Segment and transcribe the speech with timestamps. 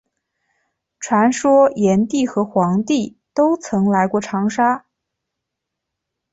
[0.99, 4.87] 传说炎帝和黄帝都曾来过长沙。